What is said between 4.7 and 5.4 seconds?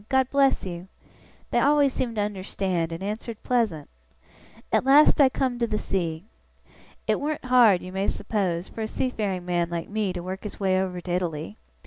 At last I